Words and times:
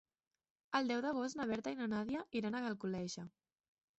El 0.79 0.87
deu 0.91 1.01
d'agost 1.05 1.37
na 1.41 1.45
Berta 1.51 1.75
i 1.75 1.77
na 1.81 1.89
Nàdia 1.93 2.23
iran 2.39 2.57
a 2.61 2.65
Alcoleja. 2.73 3.27